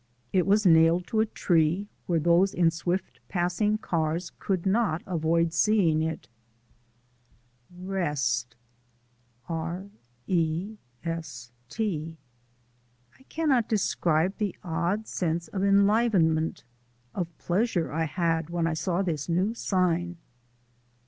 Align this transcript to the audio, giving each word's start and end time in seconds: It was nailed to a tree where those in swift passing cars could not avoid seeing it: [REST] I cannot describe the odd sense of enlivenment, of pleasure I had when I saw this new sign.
It 0.33 0.47
was 0.47 0.65
nailed 0.65 1.05
to 1.07 1.19
a 1.19 1.27
tree 1.27 1.87
where 2.07 2.19
those 2.19 2.55
in 2.55 2.71
swift 2.71 3.19
passing 3.27 3.77
cars 3.77 4.31
could 4.39 4.65
not 4.65 5.03
avoid 5.05 5.53
seeing 5.53 6.01
it: 6.01 6.27
[REST] 7.79 8.55
I 9.47 9.87
cannot 13.29 13.69
describe 13.69 14.37
the 14.39 14.55
odd 14.63 15.07
sense 15.07 15.47
of 15.49 15.61
enlivenment, 15.63 16.63
of 17.13 17.37
pleasure 17.37 17.91
I 17.93 18.05
had 18.05 18.49
when 18.49 18.65
I 18.65 18.73
saw 18.73 19.03
this 19.03 19.29
new 19.29 19.53
sign. 19.53 20.17